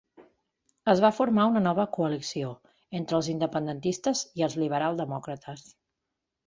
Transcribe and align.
Es 0.93 1.01
va 1.03 1.11
formar 1.17 1.45
una 1.49 1.61
nova 1.67 1.85
coalició, 1.99 2.49
entre 3.01 3.19
els 3.21 3.31
independentistes 3.37 4.27
i 4.41 4.49
els 4.49 4.61
liberal-demòcrates. 4.65 5.69